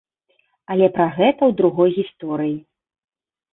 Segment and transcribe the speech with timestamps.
[0.75, 2.57] Але пра гэта ў другой гісторыі.